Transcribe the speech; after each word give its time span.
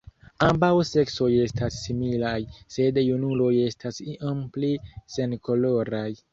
Ambaŭ 0.45 0.69
seksoj 0.91 1.27
estas 1.43 1.77
similaj, 1.89 2.33
sed 2.77 2.99
junuloj 3.03 3.53
estas 3.69 4.03
iom 4.17 4.43
pli 4.59 4.75
senkoloraj. 5.19 6.11